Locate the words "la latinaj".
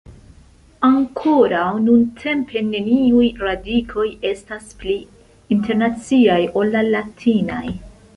6.77-7.63